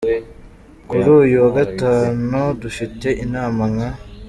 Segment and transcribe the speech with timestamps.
[0.89, 3.89] Kuri uyu wa Gatanu dufite inama nka